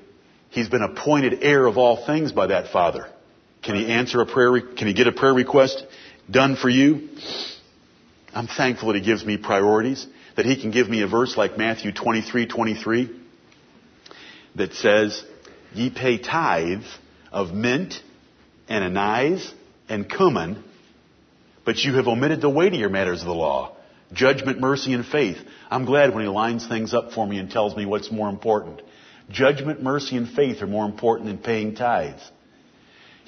[0.50, 3.08] he's been appointed heir of all things by that Father.
[3.62, 5.86] Can he answer a prayer, can he get a prayer request
[6.32, 7.10] done for you?
[8.34, 11.58] I'm thankful that he gives me priorities, that he can give me a verse like
[11.58, 13.10] Matthew 23, 23
[14.56, 15.24] that says,
[15.74, 16.84] ye pay tithe
[17.32, 18.02] of mint
[18.68, 19.52] and anise
[19.88, 20.64] and cumin,
[21.66, 23.76] but you have omitted the weightier matters of the law,
[24.14, 25.38] judgment, mercy, and faith.
[25.70, 28.82] I'm glad when he lines things up for me and tells me what's more important.
[29.30, 32.22] Judgment, mercy, and faith are more important than paying tithes.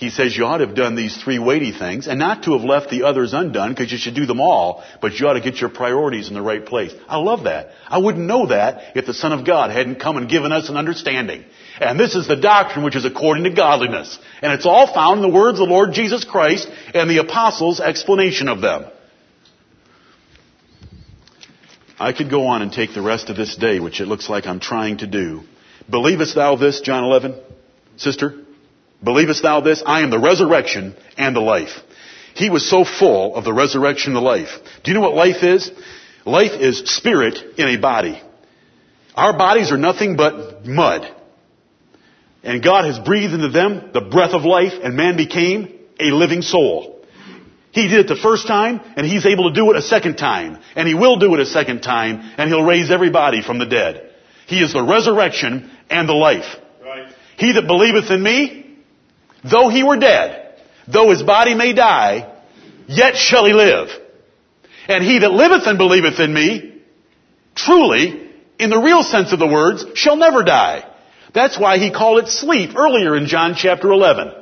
[0.01, 2.63] He says you ought to have done these three weighty things and not to have
[2.63, 5.61] left the others undone because you should do them all, but you ought to get
[5.61, 6.91] your priorities in the right place.
[7.07, 7.69] I love that.
[7.87, 10.75] I wouldn't know that if the Son of God hadn't come and given us an
[10.75, 11.45] understanding.
[11.79, 14.17] And this is the doctrine which is according to godliness.
[14.41, 17.79] And it's all found in the words of the Lord Jesus Christ and the apostles'
[17.79, 18.85] explanation of them.
[21.99, 24.47] I could go on and take the rest of this day, which it looks like
[24.47, 25.43] I'm trying to do.
[25.87, 27.39] Believest thou this, John 11?
[27.97, 28.45] Sister?
[29.03, 29.81] Believest thou this?
[29.85, 31.79] I am the resurrection and the life.
[32.35, 34.49] He was so full of the resurrection and the life.
[34.83, 35.71] Do you know what life is?
[36.25, 38.21] Life is spirit in a body.
[39.15, 41.13] Our bodies are nothing but mud.
[42.43, 46.41] And God has breathed into them the breath of life and man became a living
[46.41, 47.05] soul.
[47.71, 50.59] He did it the first time and he's able to do it a second time.
[50.75, 54.09] And he will do it a second time and he'll raise everybody from the dead.
[54.47, 56.57] He is the resurrection and the life.
[56.83, 57.13] Right.
[57.37, 58.60] He that believeth in me,
[59.43, 60.55] though he were dead,
[60.87, 62.33] though his body may die,
[62.87, 63.89] yet shall he live.
[64.87, 66.81] And he that liveth and believeth in me,
[67.55, 70.87] truly, in the real sense of the words, shall never die.
[71.33, 74.33] That's why he called it sleep earlier in John chapter 11.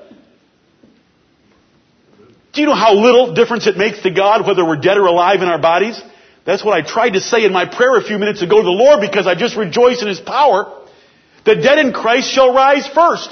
[2.51, 5.41] Do you know how little difference it makes to God whether we're dead or alive
[5.41, 6.01] in our bodies?
[6.45, 8.71] That's what I tried to say in my prayer a few minutes ago to the
[8.71, 10.83] Lord because I just rejoice in His power.
[11.45, 13.29] The dead in Christ shall rise first.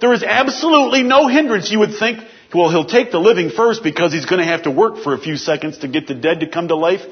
[0.00, 1.70] There is absolutely no hindrance.
[1.70, 2.18] You would think,
[2.54, 5.18] well, He'll take the living first because He's going to have to work for a
[5.18, 7.02] few seconds to get the dead to come to life.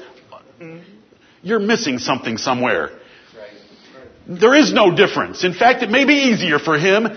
[1.41, 2.91] You're missing something somewhere.
[4.27, 5.43] There is no difference.
[5.43, 7.07] In fact, it may be easier for Him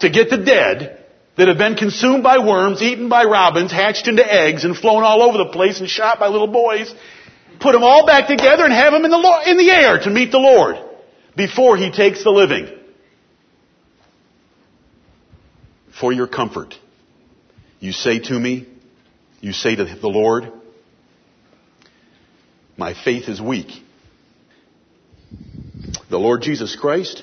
[0.00, 1.04] to get the dead
[1.36, 5.22] that have been consumed by worms, eaten by robins, hatched into eggs, and flown all
[5.22, 6.94] over the place and shot by little boys,
[7.60, 10.30] put them all back together and have them in the, in the air to meet
[10.30, 10.76] the Lord
[11.36, 12.68] before He takes the living.
[16.00, 16.74] For your comfort,
[17.80, 18.66] you say to me,
[19.40, 20.50] you say to the Lord,
[22.76, 23.68] my faith is weak.
[26.10, 27.22] The Lord Jesus Christ,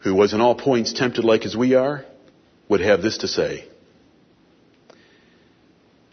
[0.00, 2.04] who was in all points tempted like as we are,
[2.68, 3.68] would have this to say.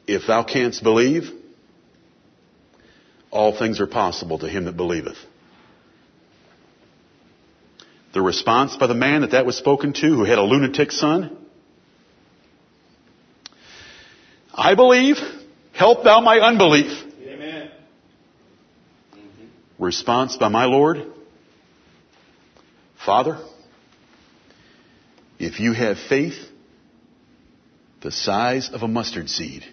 [0.05, 1.31] If thou canst believe,
[3.31, 5.17] all things are possible to him that believeth.
[8.17, 11.38] The response by the man that that was spoken to, who had a lunatic son,
[14.51, 15.17] I believe,
[15.71, 16.91] help thou my unbelief.
[17.21, 17.69] Amen.
[19.13, 19.84] Mm-hmm.
[19.84, 21.06] Response by my Lord,
[23.06, 23.38] Father,
[25.38, 26.39] if you have faith
[28.01, 29.63] the size of a mustard seed,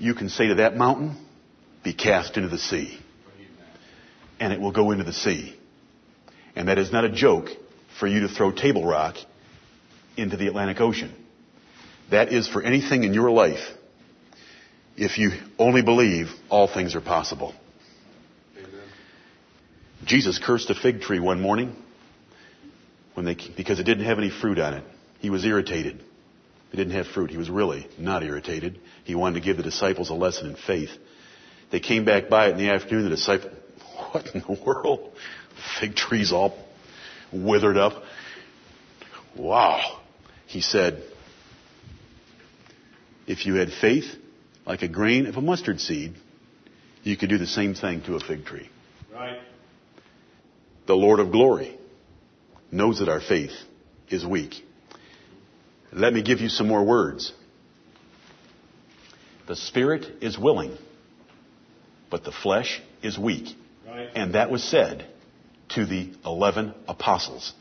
[0.00, 1.24] you can say to that mountain,
[1.84, 2.98] be cast into the sea.
[4.40, 5.56] And it will go into the sea.
[6.56, 7.48] And that is not a joke
[7.98, 9.16] for you to throw table rock
[10.16, 11.14] into the Atlantic Ocean.
[12.10, 13.60] That is for anything in your life.
[14.96, 17.54] If you only believe, all things are possible.
[18.56, 18.70] Amen.
[20.04, 21.74] Jesus cursed a fig tree one morning
[23.14, 24.84] when they, because it didn't have any fruit on it.
[25.20, 26.02] He was irritated.
[26.72, 27.30] It didn't have fruit.
[27.30, 28.78] He was really not irritated.
[29.04, 30.90] He wanted to give the disciples a lesson in faith.
[31.70, 33.04] They came back by it in the afternoon.
[33.04, 33.50] The disciple,
[34.10, 35.12] what in the world?
[35.80, 36.56] Fig trees all
[37.32, 38.02] withered up.
[39.36, 40.00] Wow.
[40.46, 41.02] He said,
[43.26, 44.06] if you had faith
[44.66, 46.14] like a grain of a mustard seed,
[47.02, 48.68] you could do the same thing to a fig tree.
[49.12, 49.38] Right.
[50.86, 51.78] The Lord of glory
[52.72, 53.52] knows that our faith
[54.08, 54.54] is weak.
[55.92, 57.32] Let me give you some more words.
[59.46, 60.76] The spirit is willing,
[62.10, 63.56] but the flesh is weak.
[63.86, 64.08] Right.
[64.14, 65.06] And that was said
[65.74, 67.52] to the 11 apostles.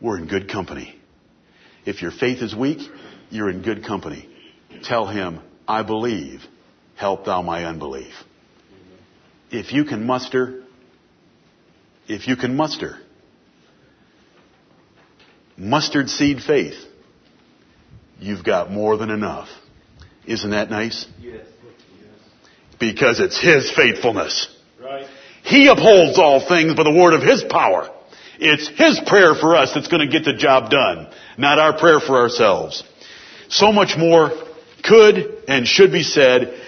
[0.00, 0.96] We're in good company.
[1.84, 2.78] If your faith is weak,
[3.30, 4.28] you're in good company.
[4.82, 6.42] Tell him, I believe,
[6.96, 8.12] help thou my unbelief.
[9.50, 10.62] If you can muster,
[12.08, 12.98] if you can muster
[15.60, 16.82] mustard seed faith,
[18.18, 19.48] you've got more than enough.
[20.26, 21.06] Isn't that nice?
[21.20, 21.46] Yes.
[22.78, 24.48] Because it's His faithfulness.
[24.80, 25.06] Right.
[25.44, 27.90] He upholds all things by the word of His power.
[28.38, 32.00] It's His prayer for us that's going to get the job done, not our prayer
[32.00, 32.82] for ourselves.
[33.50, 34.30] So much more
[34.82, 36.58] could and should be said.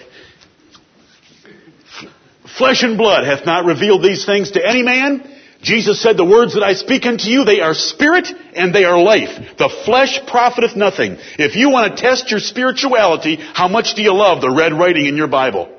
[2.59, 5.27] Flesh and blood hath not revealed these things to any man.
[5.63, 9.01] Jesus said, the words that I speak unto you, they are spirit and they are
[9.01, 9.57] life.
[9.57, 11.17] The flesh profiteth nothing.
[11.39, 15.07] If you want to test your spirituality, how much do you love the red writing
[15.07, 15.79] in your Bible?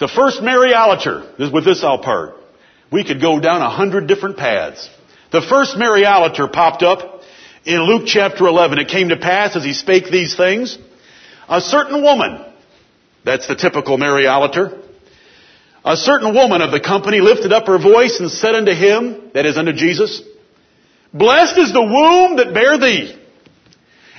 [0.00, 2.34] The first Mariolater, this, with this I'll part.
[2.90, 4.88] We could go down a hundred different paths.
[5.32, 7.22] The first Mariolater popped up
[7.64, 8.78] in Luke chapter 11.
[8.78, 10.78] It came to pass as he spake these things.
[11.48, 12.44] A certain woman,
[13.24, 14.80] that's the typical Mariolater,
[15.84, 19.44] a certain woman of the company lifted up her voice and said unto him, that
[19.44, 20.22] is unto Jesus,
[21.12, 23.16] Blessed is the womb that bare thee,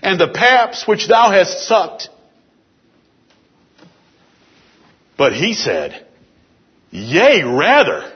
[0.01, 2.09] and the paps which thou hast sucked.
[5.17, 6.05] But he said,
[6.91, 8.11] Yea, rather,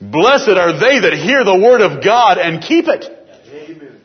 [0.00, 3.04] blessed are they that hear the word of God and keep it.
[3.52, 4.00] Amen.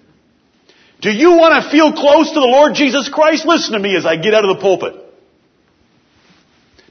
[1.01, 3.45] Do you want to feel close to the Lord Jesus Christ?
[3.45, 4.95] Listen to me as I get out of the pulpit.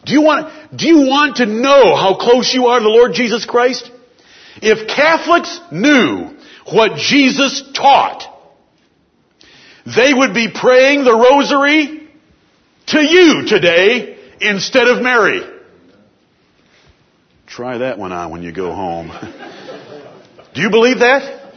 [0.05, 3.13] Do you want, do you want to know how close you are to the Lord
[3.15, 3.91] Jesus Christ?
[4.57, 6.37] If Catholics knew
[6.67, 8.29] what Jesus taught,
[9.87, 12.09] they would be praying the rosary
[12.87, 14.12] to you today
[14.43, 15.43] instead of Mary.
[17.47, 19.11] Try that one on when you go home.
[20.55, 21.53] Do you believe that?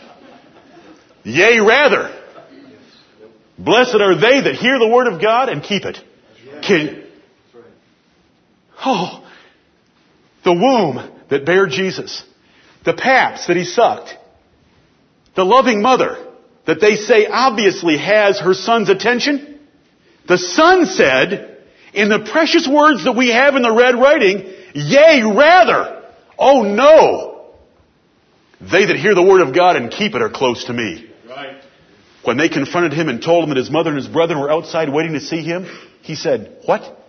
[1.24, 2.14] Yea, rather.
[3.58, 5.98] Blessed are they that hear the word of God and keep it.
[6.62, 7.06] Can,
[8.84, 9.26] oh,
[10.44, 12.24] the womb that bare Jesus,
[12.84, 14.16] the paps that he sucked,
[15.36, 16.18] the loving mother
[16.66, 19.60] that they say obviously has her son's attention.
[20.28, 21.55] The son said,
[21.96, 26.04] in the precious words that we have in the red writing, yea, rather,
[26.38, 27.56] oh no,
[28.60, 31.10] they that hear the word of God and keep it are close to me.
[31.28, 31.62] Right.
[32.24, 34.90] When they confronted him and told him that his mother and his brethren were outside
[34.90, 35.66] waiting to see him,
[36.02, 37.00] he said, What?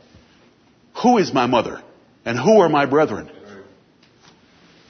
[1.02, 1.82] Who is my mother?
[2.24, 3.30] And who are my brethren?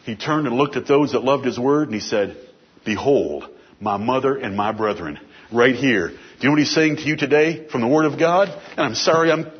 [0.04, 2.36] he turned and looked at those that loved his word and he said,
[2.84, 3.48] Behold,
[3.80, 5.18] my mother and my brethren,
[5.52, 6.08] right here.
[6.08, 8.48] Do you know what he's saying to you today from the word of God?
[8.48, 9.50] And I'm sorry I'm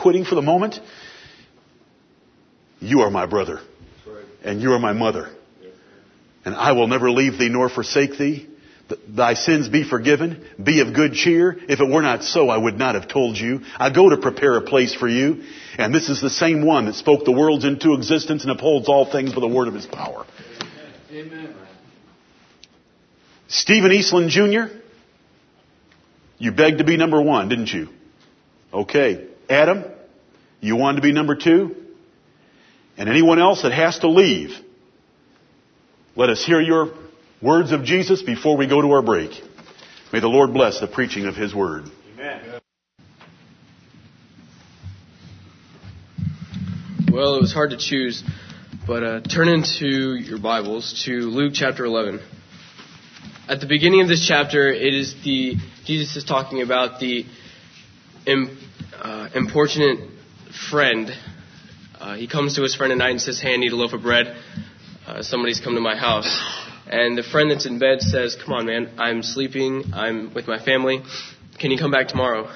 [0.00, 0.80] quitting for the moment.
[2.80, 3.60] You are my brother
[4.42, 5.30] and you are my mother.
[6.44, 8.48] And I will never leave thee nor forsake thee.
[9.06, 10.44] Thy sins be forgiven.
[10.60, 11.56] Be of good cheer.
[11.68, 13.60] If it were not so, I would not have told you.
[13.76, 15.44] I go to prepare a place for you.
[15.78, 19.10] And this is the same one that spoke the worlds into existence and upholds all
[19.10, 20.26] things by the word of his power.
[21.12, 21.54] Amen.
[23.48, 24.74] Stephen Eastland Jr.,
[26.38, 27.90] you begged to be number one, didn't you?
[28.72, 29.29] Okay.
[29.50, 29.84] Adam,
[30.60, 31.74] you wanted to be number two?
[32.96, 34.50] And anyone else that has to leave,
[36.14, 36.94] let us hear your
[37.42, 39.32] words of Jesus before we go to our break.
[40.12, 41.86] May the Lord bless the preaching of His Word.
[42.14, 42.60] Amen.
[47.10, 48.22] Well, it was hard to choose,
[48.86, 52.20] but uh, turn into your Bibles to Luke chapter 11.
[53.48, 57.24] At the beginning of this chapter, it is the Jesus is talking about the
[59.00, 60.10] uh, importunate
[60.70, 61.10] friend.
[61.98, 63.92] Uh, he comes to his friend at night and says, "Hey, I need a loaf
[63.92, 64.36] of bread.
[65.06, 66.28] Uh, somebody's come to my house."
[66.86, 68.90] And the friend that's in bed says, "Come on, man.
[68.98, 69.92] I'm sleeping.
[69.92, 71.02] I'm with my family.
[71.58, 72.50] Can you come back tomorrow?"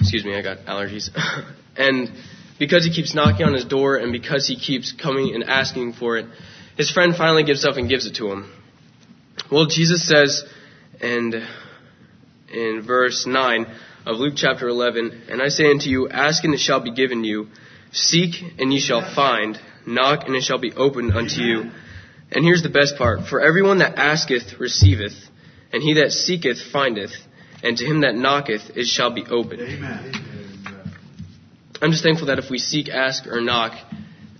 [0.00, 1.10] Excuse me, I got allergies.
[1.76, 2.10] and
[2.58, 6.18] because he keeps knocking on his door and because he keeps coming and asking for
[6.18, 6.26] it,
[6.76, 8.52] his friend finally gives up and gives it to him.
[9.50, 10.44] Well, Jesus says,
[11.00, 11.34] and
[12.52, 13.66] in verse 9
[14.08, 17.24] of Luke chapter 11, And I say unto you, ask and it shall be given
[17.24, 17.48] you,
[17.92, 21.70] seek and ye shall find, knock and it shall be opened unto you.
[22.32, 25.12] And here's the best part, for everyone that asketh receiveth,
[25.74, 27.12] and he that seeketh findeth,
[27.62, 29.60] and to him that knocketh it shall be opened.
[29.60, 30.12] Amen.
[31.82, 33.72] I'm just thankful that if we seek, ask, or knock,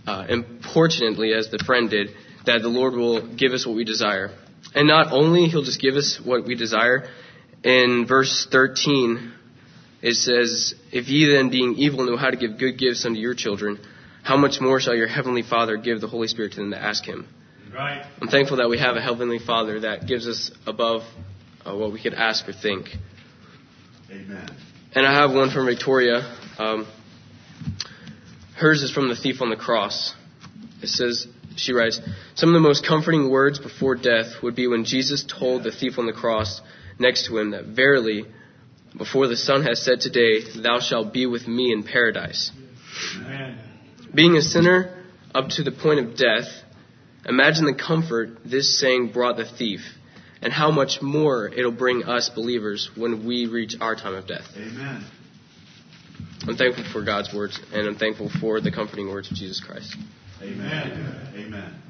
[0.06, 2.08] uh, importunately, as the friend did,
[2.46, 4.30] that the Lord will give us what we desire.
[4.74, 7.08] And not only He'll just give us what we desire,
[7.62, 9.34] in verse 13,
[10.00, 13.34] it says, If ye then, being evil, know how to give good gifts unto your
[13.34, 13.78] children,
[14.22, 17.04] how much more shall your heavenly Father give the Holy Spirit to them that ask
[17.04, 17.26] Him?
[17.74, 18.04] Right.
[18.20, 21.02] I'm thankful that we have a heavenly Father that gives us above
[21.64, 22.86] uh, what we could ask or think.
[24.10, 24.50] Amen.
[24.94, 26.34] And I have one from Victoria.
[26.58, 26.86] Um,
[28.56, 30.14] hers is from the thief on the cross.
[30.82, 31.26] It says,
[31.56, 32.00] she writes,
[32.34, 35.98] Some of the most comforting words before death would be when Jesus told the thief
[35.98, 36.60] on the cross
[36.98, 38.24] next to him that verily,
[38.96, 42.50] before the sun has set today, thou shalt be with me in paradise.
[43.16, 43.58] Amen.
[44.14, 46.46] Being a sinner up to the point of death,
[47.26, 49.80] imagine the comfort this saying brought the thief,
[50.40, 54.46] and how much more it'll bring us believers when we reach our time of death.
[54.56, 55.04] Amen.
[56.46, 59.94] I'm thankful for God's words, and I'm thankful for the comforting words of Jesus Christ.
[60.40, 61.32] Amen.
[61.34, 61.82] Amen.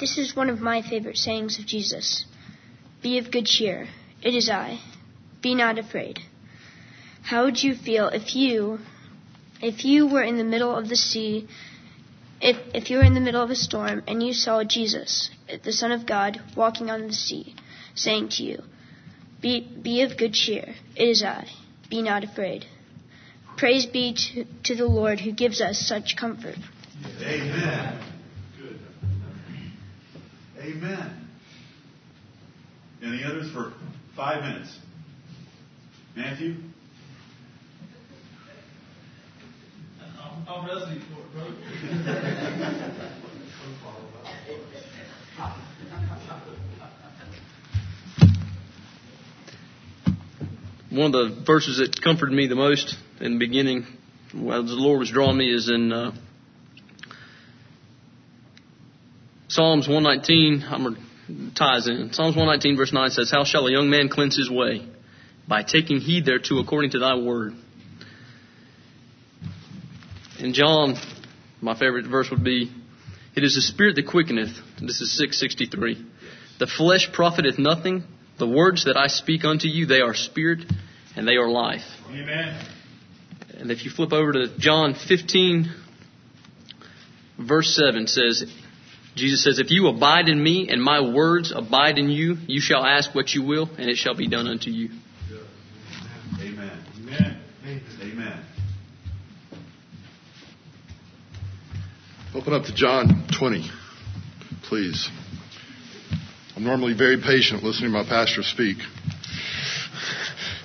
[0.00, 2.24] This is one of my favorite sayings of Jesus.
[3.02, 3.86] Be of good cheer.
[4.22, 4.80] It is I.
[5.42, 6.20] Be not afraid.
[7.22, 8.78] How would you feel if you
[9.60, 11.46] if you were in the middle of the sea
[12.40, 15.30] if if you were in the middle of a storm and you saw Jesus,
[15.62, 17.54] the Son of God, walking on the sea,
[17.94, 18.62] saying to you,
[19.42, 20.74] Be be of good cheer.
[20.96, 21.46] It is I.
[21.90, 22.64] Be not afraid.
[23.58, 26.56] Praise be to, to the Lord who gives us such comfort.
[27.20, 28.09] Amen.
[30.60, 31.28] Amen.
[33.02, 33.72] Any others for
[34.14, 34.78] five minutes?
[36.14, 36.56] Matthew?
[40.46, 41.54] I'm ready for it, brother.
[50.90, 53.86] one of the verses that comforted me the most in the beginning,
[54.32, 56.12] as the Lord was drawing me, is in uh,
[59.50, 60.64] Psalms 119.
[60.70, 60.96] I'm gonna
[61.56, 62.12] ties in.
[62.12, 64.82] Psalms 119 verse 9 says, "How shall a young man cleanse his way?
[65.48, 67.56] By taking heed thereto according to thy word."
[70.38, 70.96] In John,
[71.60, 72.70] my favorite verse would be,
[73.34, 75.98] "It is the spirit that quickeneth." This is 663.
[76.58, 78.04] The flesh profiteth nothing.
[78.38, 80.60] The words that I speak unto you, they are spirit
[81.16, 81.84] and they are life.
[82.08, 82.54] Amen.
[83.58, 85.68] And if you flip over to John 15,
[87.36, 88.46] verse 7 says,
[89.16, 92.84] Jesus says, If you abide in me and my words abide in you, you shall
[92.84, 94.90] ask what you will, and it shall be done unto you.
[96.40, 96.84] Amen.
[97.02, 97.40] Amen.
[98.02, 98.44] Amen.
[102.34, 103.68] Open up to John 20,
[104.62, 105.10] please.
[106.56, 108.78] I'm normally very patient listening to my pastor speak.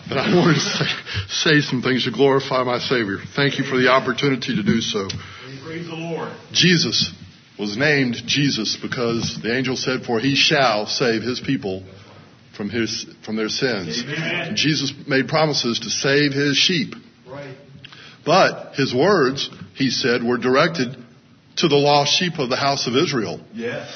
[0.08, 0.86] But I wanted to say,
[1.30, 3.18] say some things to glorify my Savior.
[3.36, 5.08] Thank you for the opportunity to do so.
[5.64, 6.32] Praise the Lord.
[6.52, 7.12] Jesus
[7.58, 11.84] was named Jesus because the angel said, For he shall save his people
[12.56, 14.04] from his from their sins.
[14.04, 14.56] Amen.
[14.56, 16.94] Jesus made promises to save his sheep.
[17.28, 17.56] Right.
[18.26, 20.98] But his words, he said, were directed
[21.58, 23.40] to the lost sheep of the house of Israel.
[23.54, 23.94] Yes.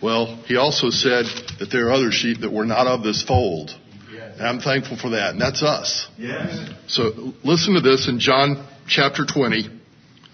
[0.00, 1.24] Well, he also said
[1.58, 3.70] that there are other sheep that were not of this fold.
[4.12, 4.36] Yes.
[4.38, 5.30] And I'm thankful for that.
[5.30, 6.08] And that's us.
[6.16, 6.70] Yes.
[6.86, 9.68] So listen to this in John chapter 20,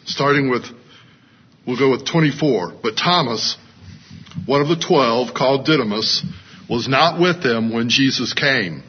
[0.05, 0.64] starting with,
[1.67, 2.75] we'll go with 24.
[2.83, 3.57] But Thomas,
[4.47, 6.25] one of the twelve, called Didymus,
[6.69, 8.83] was not with them when Jesus came.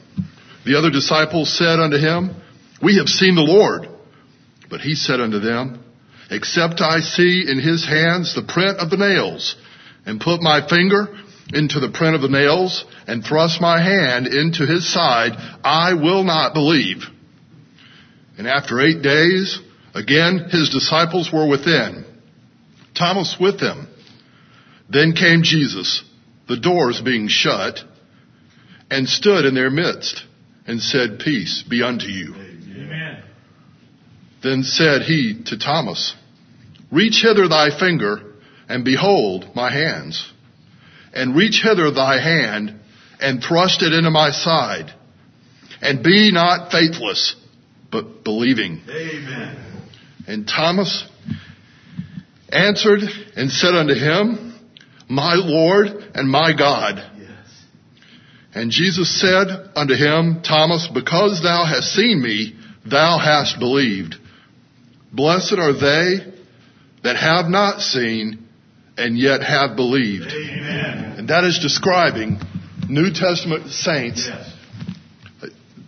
[0.65, 2.35] The other disciples said unto him,
[2.81, 3.87] We have seen the Lord.
[4.69, 5.83] But he said unto them,
[6.31, 9.55] Except I see in his hands the print of the nails,
[10.05, 11.07] and put my finger
[11.53, 16.23] into the print of the nails, and thrust my hand into his side, I will
[16.23, 17.03] not believe.
[18.37, 19.59] And after eight days,
[19.93, 22.05] again his disciples were within,
[22.95, 23.87] Thomas with them.
[24.89, 26.03] Then came Jesus,
[26.47, 27.79] the doors being shut,
[28.89, 30.23] and stood in their midst,
[30.67, 32.35] and said, Peace be unto you.
[32.35, 33.23] Amen.
[34.43, 36.15] Then said he to Thomas,
[36.91, 38.33] Reach hither thy finger,
[38.69, 40.31] and behold my hands.
[41.13, 42.79] And reach hither thy hand,
[43.19, 44.93] and thrust it into my side.
[45.81, 47.35] And be not faithless,
[47.91, 48.81] but believing.
[48.87, 49.57] Amen.
[50.27, 51.05] And Thomas
[52.49, 53.01] answered
[53.35, 54.59] and said unto him,
[55.09, 56.95] My Lord and my God.
[57.17, 57.63] Yes.
[58.53, 64.15] And Jesus said unto him, Thomas, because thou hast seen me, thou hast believed.
[65.11, 66.33] Blessed are they
[67.03, 68.47] that have not seen
[68.97, 70.31] and yet have believed.
[70.31, 71.15] Amen.
[71.17, 72.39] And that is describing
[72.89, 74.27] New Testament saints.
[74.27, 74.51] Yes.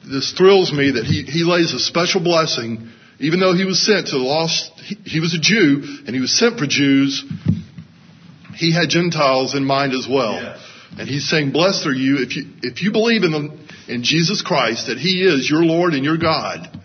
[0.09, 2.89] This thrills me that he, he lays a special blessing,
[3.19, 4.71] even though he was sent to the lost,
[5.05, 7.23] he, was a Jew and he was sent for Jews,
[8.55, 10.57] he had Gentiles in mind as well.
[10.97, 14.41] And he's saying, blessed are you if you, if you believe in the, in Jesus
[14.41, 16.79] Christ that he is your Lord and your God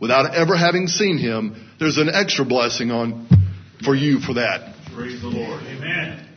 [0.00, 3.28] without ever having seen him, there's an extra blessing on,
[3.84, 4.74] for you for that.
[4.94, 5.62] Praise the Lord.
[5.62, 6.27] Amen.